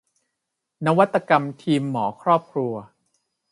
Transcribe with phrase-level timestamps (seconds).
[0.85, 2.73] นวัตกรรมทีมหมอครอบครัว